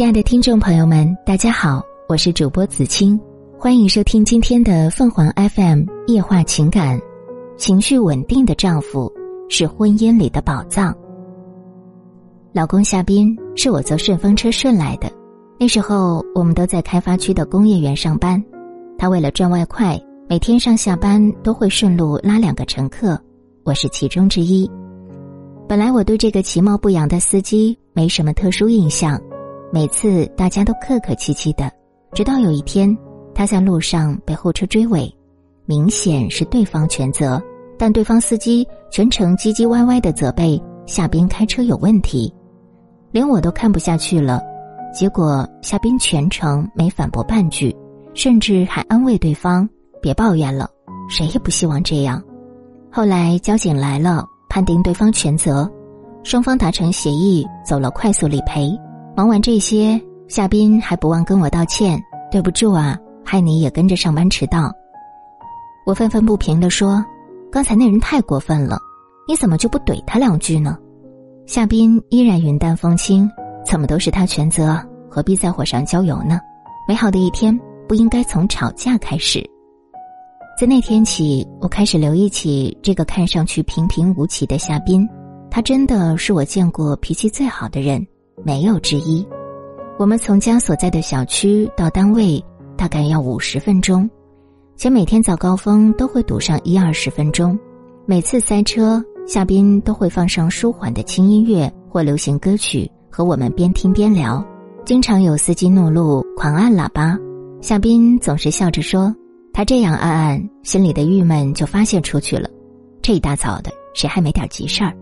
[0.00, 3.20] 亲爱的听众朋友们，大家好，我是主播子清，
[3.58, 6.98] 欢迎收听今天的凤凰 FM 夜话情感。
[7.58, 9.12] 情绪稳定的丈夫
[9.50, 10.96] 是婚姻里的宝藏。
[12.54, 15.12] 老公夏斌是我坐顺风车顺来的，
[15.58, 18.42] 那时候我们都在开发区的工业园上班，
[18.96, 23.20] 他为了赚外快，每天上下班都会顺路拉两个乘客，
[23.64, 24.66] 我是其中之一。
[25.68, 29.20] 本来我对这个其貌不扬的司机没什么特殊印象。
[29.72, 31.70] 每次大家都客客气气的，
[32.12, 32.96] 直到有一天，
[33.32, 35.08] 他在路上被后车追尾，
[35.64, 37.40] 明显是对方全责，
[37.78, 42.34] 但对方司机全程唧唧歪歪的责备夏斌开车有问题，
[43.12, 44.42] 连我都看不下去了。
[44.92, 47.74] 结果夏斌全程没反驳半句，
[48.12, 49.68] 甚至还安慰对方
[50.02, 50.68] 别抱怨了，
[51.08, 52.20] 谁也不希望这样。
[52.90, 55.70] 后来交警来了，判定对方全责，
[56.24, 58.76] 双方达成协议，走了快速理赔。
[59.20, 64.72] 忙完这些，夏斌还不忘跟我道歉：“对不住啊，害你也跟着上班迟到。”
[65.84, 67.04] 我愤愤不平地说
[67.52, 68.78] ：“刚才那人太过分了，
[69.28, 70.78] 你怎么就不怼他两句呢？”
[71.44, 73.30] 夏斌依然云淡风轻
[73.62, 74.74] ：“怎么都是他全责，
[75.06, 76.40] 何必在火上浇油呢？
[76.88, 77.54] 美好的一天
[77.86, 79.44] 不应该从吵架开始。”
[80.58, 85.06] 在那天起，我开始留意起这个看上去平平无奇的夏斌，
[85.50, 88.02] 他真的是我见过脾气最好的人。
[88.44, 89.26] 没有之一。
[89.98, 92.42] 我们从家所在的小区到单位
[92.76, 94.08] 大概要五十分钟，
[94.76, 97.58] 且每天早高峰都会堵上一二十分钟。
[98.06, 104.42] 每次塞车，夏斌都会放上舒缓的轻音乐或流行歌曲，和我们边听边聊。
[104.86, 107.18] 经常有司机怒路狂按喇叭，
[107.60, 109.14] 夏斌总是笑着说
[109.52, 112.48] ：“他这样按按，心里的郁闷就发泄出去了。
[113.02, 114.96] 这一大早的，谁还没点急事儿？”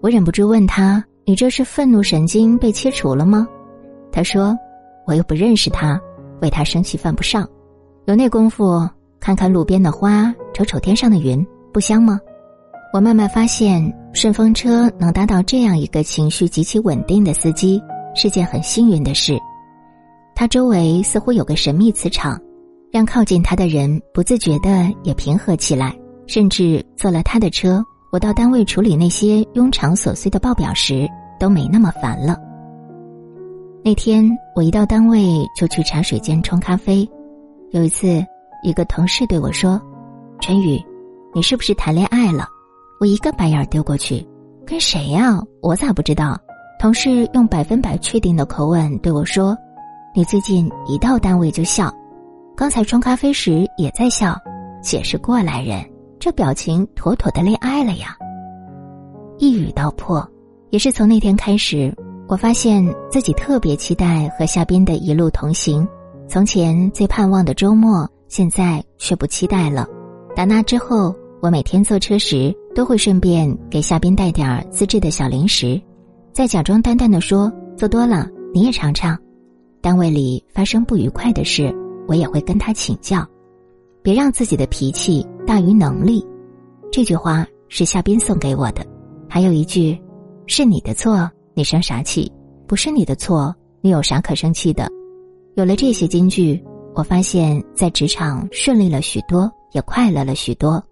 [0.00, 1.04] 我忍不住问他。
[1.28, 3.46] 你这是愤怒神经被切除了吗？
[4.10, 4.56] 他说
[5.06, 6.00] ：“我又不认识他，
[6.40, 7.46] 为他生气犯不上。
[8.06, 8.88] 有那功夫，
[9.20, 12.18] 看看路边的花，瞅瞅天上的云，不香吗？”
[12.94, 17.78] 我慢慢发现，顺风车能搭到这样一个情绪极其稳定的司机，
[18.14, 19.38] 是件很幸运的事。
[20.34, 22.40] 他周围似乎有个神秘磁场，
[22.90, 25.94] 让靠近他的人不自觉的也平和起来，
[26.26, 27.84] 甚至坐了他的车。
[28.10, 31.06] 我到单位处理那些庸常琐碎的报表时，
[31.38, 32.38] 都没那么烦了。
[33.84, 37.08] 那天我一到单位就去茶水间冲咖啡。
[37.70, 38.24] 有一次，
[38.62, 39.80] 一个同事对我说
[40.40, 40.82] ：“陈宇，
[41.34, 42.46] 你是不是谈恋爱了？”
[43.00, 44.26] 我一个白眼丢过去
[44.66, 45.38] ：“跟谁呀？
[45.62, 46.38] 我咋不知道？”
[46.80, 49.56] 同事用百分百确定的口吻对我说
[50.14, 51.92] ：“你最近一到单位就笑，
[52.56, 54.36] 刚才冲咖啡时也在笑，
[54.82, 55.84] 姐是过来人。”
[56.20, 58.16] 这表情妥妥的恋爱了呀！
[59.38, 60.28] 一语道破，
[60.70, 61.94] 也是从那天开始，
[62.28, 65.86] 我发现自己特别期待和夏斌的一路同行。
[66.26, 69.86] 从前最盼望的周末，现在却不期待了。
[70.36, 75.80] 打那之后，我每天坐车时都会顺便给夏斌带点儿自制的小零食，
[76.32, 79.18] 再假装淡淡的说：“做多了你也尝尝。”
[79.80, 81.74] 单位里发生不愉快的事，
[82.06, 83.26] 我也会跟他请教，
[84.02, 85.26] 别让自己的脾气。
[85.46, 86.22] 大于能力，
[86.92, 88.84] 这句话是夏斌送给我的。
[89.26, 89.98] 还有一句，
[90.48, 92.32] 是你的错，你生啥气？
[92.66, 94.88] 不是你的错，你有啥可生气的？
[95.54, 96.60] 有了这些金句，
[96.94, 100.82] 我发现在职场顺利了许多，也快乐了许多。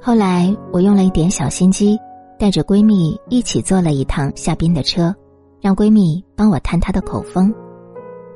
[0.00, 1.98] 后来我用了一点小心机，
[2.38, 5.14] 带着闺蜜一起坐了一趟夏斌的车，
[5.60, 7.54] 让闺蜜帮我探他的口风。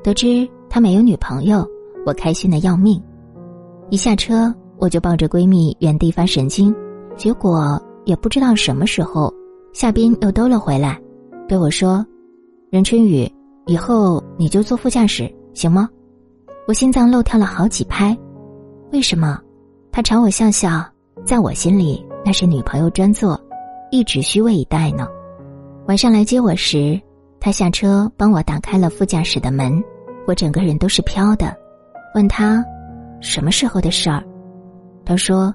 [0.03, 1.67] 得知他没有女朋友，
[2.05, 3.01] 我开心的要命。
[3.89, 4.53] 一下车。
[4.79, 6.75] 我就抱着闺蜜原地发神经，
[7.15, 9.33] 结果也不知道什么时候，
[9.73, 11.01] 夏斌又兜了回来，
[11.47, 12.05] 对我说
[12.69, 13.29] ：“任春雨，
[13.65, 15.89] 以后你就坐副驾驶行吗？”
[16.67, 18.15] 我心脏漏跳了好几拍。
[18.91, 19.39] 为什么？
[19.91, 20.85] 他朝我笑笑，
[21.25, 23.39] 在我心里那是女朋友专座，
[23.91, 25.07] 一直虚位以待呢。
[25.87, 27.01] 晚上来接我时，
[27.39, 29.83] 他下车帮我打开了副驾驶的门，
[30.27, 31.53] 我整个人都是飘的。
[32.13, 32.63] 问他，
[33.21, 34.23] 什么时候的事儿？
[35.03, 35.53] 他说：“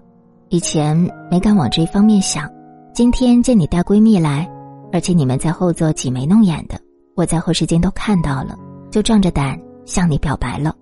[0.50, 0.96] 以前
[1.31, 2.50] 没敢往这方面想，
[2.98, 4.50] 今天见你带闺蜜来，
[4.90, 6.76] 而且你们在后座挤眉弄眼的，
[7.14, 8.58] 我在后视镜都看到了，
[8.90, 9.56] 就壮着胆
[9.86, 10.74] 向你表白了。”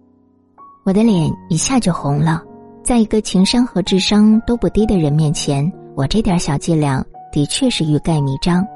[0.86, 2.42] 我的脸一下就红了。
[2.82, 8.66] 在一个情商和智商都不低的人面前，我这点小伎俩的确是欲盖弥彰。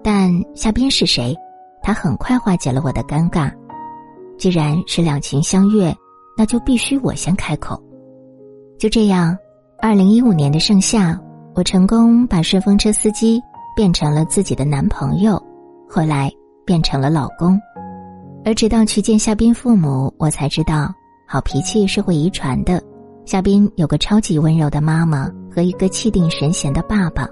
[0.00, 1.36] 但夏边是谁？
[1.82, 3.52] 他很快化解了我的尴尬。
[4.38, 5.92] 既然是两情相悦，
[6.38, 7.76] 那就必须我先开口。
[8.78, 9.36] 就这样，
[9.80, 11.20] 二零一五年的盛夏，
[11.54, 13.40] 我成功把顺风车司机
[13.76, 15.40] 变成了自己的男朋友。
[15.88, 16.30] 后来，
[16.64, 17.60] 变成了老公。
[18.44, 20.92] 而直到去见夏斌父母，我才知道，
[21.26, 22.82] 好脾气是会遗传的。
[23.24, 27.28] 夏斌有个超级温柔的妈妈和一个气定神闲的爸爸，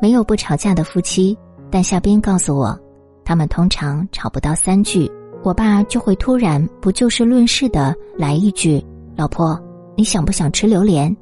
[0.00, 1.36] 没有不吵架的夫妻。
[1.70, 2.78] 但夏斌告诉我，
[3.24, 5.10] 他们通常吵不到三句，
[5.44, 8.84] 我爸就会突然不就事论事的来一句
[9.16, 9.58] ：“老婆，
[9.96, 11.16] 你想不想吃榴莲？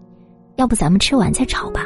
[0.56, 1.84] 要不咱们吃完再吵吧。”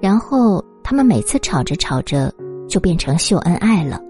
[0.00, 2.32] 然后他们每次吵着吵着
[2.68, 4.00] 就变成秀恩爱了。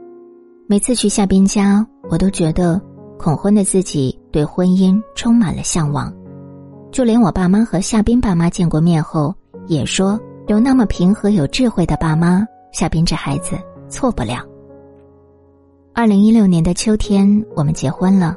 [0.66, 2.81] 每次去夏斌家，我都觉得
[3.19, 6.12] 恐婚的自己对婚姻充满了向往。
[6.92, 9.34] 就连我爸妈和夏斌爸妈见过面后，
[9.66, 13.58] 也说有那么平和有智慧的爸妈，夏斌这孩子
[13.88, 14.46] 错不了。
[15.93, 18.36] 二零一六年的秋天，我们结婚了。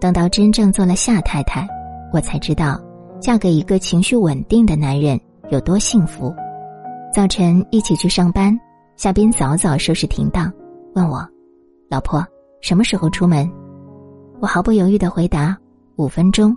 [0.00, 1.68] 等到真正做了夏太太，
[2.10, 2.80] 我才知道，
[3.20, 6.34] 嫁给一个情绪稳定的男人有多幸福。
[7.12, 8.56] 早晨一起去上班，
[8.94, 10.52] 夏斌早早收拾停当，
[10.94, 11.28] 问我。
[11.88, 12.24] 老婆，
[12.60, 13.50] 什么时候出门？
[14.38, 15.58] 我毫不犹豫的回答：
[15.96, 16.56] 五分钟。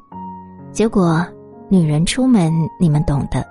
[0.71, 1.25] 结果，
[1.69, 3.43] 女人出门你们懂的，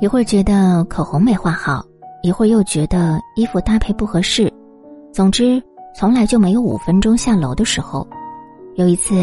[0.00, 1.84] 一会儿觉得口红没画好，
[2.24, 4.52] 一会儿又觉得衣服搭配不合适，
[5.12, 5.62] 总之，
[5.94, 8.04] 从来就没有五分钟下楼的时候。
[8.74, 9.14] 有一次，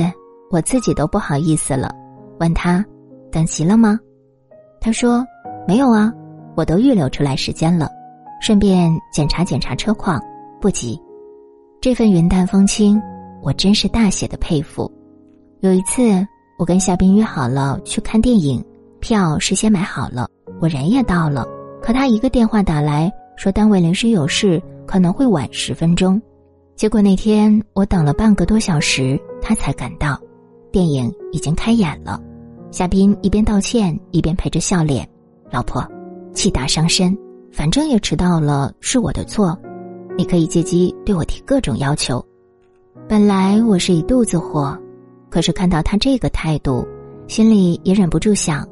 [0.50, 1.94] 我自己都不好意思了，
[2.40, 2.86] 问他
[3.30, 4.00] ：“等齐了吗？”
[4.80, 5.26] 他说
[5.68, 6.12] ：“没有啊，
[6.56, 7.90] 我都预留出来时间了，
[8.42, 10.22] 顺便检查检查车况，
[10.60, 11.00] 不急。”
[11.82, 13.02] 这份云淡风轻，
[13.42, 14.92] 我真是大写的佩服。
[15.62, 16.26] 有一次，
[16.58, 18.64] 我跟夏冰约好了去看电影，
[19.00, 20.28] 票事先买好了，
[20.60, 21.46] 我人也到了。
[21.82, 26.22] 可他一个电话打来说单位临时有事，可能会晚十分钟。
[26.76, 30.20] 结果那天我等了半个多小时，他才赶到。
[30.72, 32.22] 电影已经开演了，
[32.72, 35.08] 夏冰一边道歉一边陪着笑脸
[35.52, 35.86] ：“老婆，
[36.34, 37.18] 气大伤身，
[37.52, 39.58] 反正也迟到了，是我的错。”
[40.18, 42.24] 你可以借机对我提各种要求。
[43.08, 44.78] 本来我是一肚子火，
[45.30, 46.86] 可是看到他这个态度，
[47.28, 48.68] 心里也忍不住想：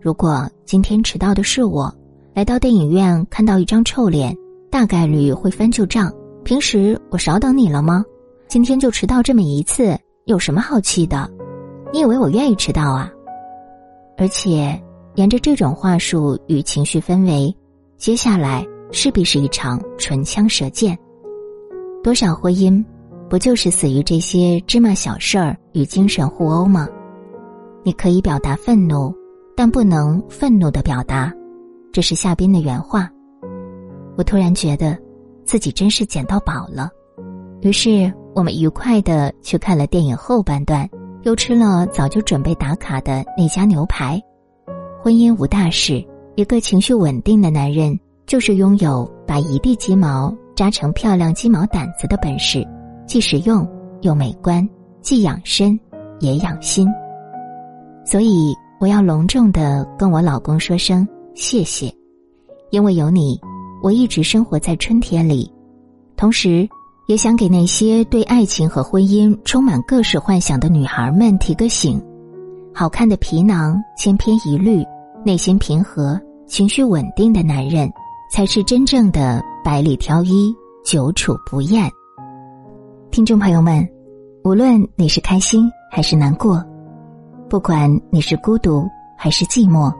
[0.00, 1.92] 如果今天迟到的是我，
[2.32, 4.34] 来到电影院看到一张臭脸，
[4.70, 6.12] 大概率会翻旧账。
[6.44, 8.04] 平时我少等你了吗？
[8.46, 11.28] 今天就迟到这么一次，有什么好气的？
[11.92, 13.10] 你以为我愿意迟到啊？
[14.16, 14.80] 而且，
[15.14, 17.54] 沿着这种话术与情绪氛围，
[17.96, 18.66] 接下来。
[18.92, 20.96] 势必是一场唇枪舌剑，
[22.00, 22.84] 多少婚姻，
[23.28, 26.86] 不就是死于这些芝麻小事儿与精神互殴吗？
[27.82, 29.12] 你可以表达愤怒，
[29.56, 31.32] 但不能愤怒的表达，
[31.92, 33.10] 这是夏斌的原话。
[34.16, 34.96] 我突然觉得，
[35.44, 36.88] 自己真是捡到宝了。
[37.62, 40.88] 于是我们愉快的去看了电影后半段，
[41.24, 44.22] 又吃了早就准备打卡的那家牛排。
[45.04, 46.02] 婚姻无大事，
[46.34, 48.00] 一个情绪稳定的男人。
[48.24, 52.66] 就是拥有把一地鸡毛扎成漂亮鸡毛掸子的本事，
[53.06, 53.68] 既实用
[54.00, 54.66] 又美观，
[55.02, 55.78] 既养身
[56.20, 56.88] 也养心。
[58.02, 61.94] 所以我要隆重的跟我老公说声谢谢，
[62.70, 63.38] 因为有你，
[63.82, 65.52] 我一直生活在春天里。
[66.16, 66.66] 同时，
[67.08, 72.02] 也想给那些对爱情和婚姻充满各式幻想的女孩们提个醒：
[72.72, 74.82] 好看的皮囊千篇一律，
[75.24, 77.90] 内心平和、情绪稳定的男人。
[78.32, 80.52] 才是真正的百里挑一，
[80.84, 81.88] 久处不厌。
[83.12, 83.86] 听众朋友们，
[84.42, 86.60] 无论你是开心还是难过，
[87.48, 89.94] 不管你是孤独还是寂寞，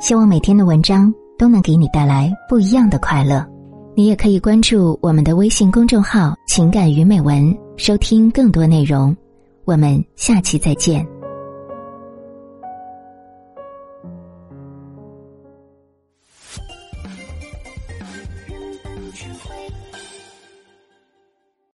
[0.00, 3.46] 希望每天的文章都能给你带来不一样的快乐。
[3.94, 9.16] 你也可以关注我们的微信公众号“情感与美文”，收听更多内容。
[9.64, 11.19] 我们下期再见。